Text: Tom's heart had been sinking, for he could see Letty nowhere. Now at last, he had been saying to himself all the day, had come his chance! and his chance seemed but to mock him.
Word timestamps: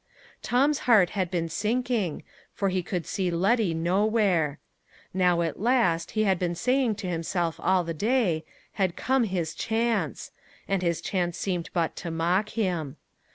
Tom's 0.41 0.79
heart 0.89 1.11
had 1.11 1.29
been 1.29 1.47
sinking, 1.47 2.23
for 2.55 2.69
he 2.69 2.81
could 2.81 3.05
see 3.05 3.29
Letty 3.29 3.75
nowhere. 3.75 4.57
Now 5.13 5.43
at 5.43 5.59
last, 5.61 6.09
he 6.17 6.23
had 6.23 6.39
been 6.39 6.55
saying 6.55 6.95
to 6.95 7.07
himself 7.07 7.59
all 7.59 7.83
the 7.83 7.93
day, 7.93 8.43
had 8.81 8.95
come 8.95 9.25
his 9.25 9.53
chance! 9.53 10.31
and 10.67 10.81
his 10.81 11.01
chance 11.01 11.37
seemed 11.37 11.69
but 11.71 11.95
to 11.97 12.09
mock 12.09 12.49
him. 12.49 12.97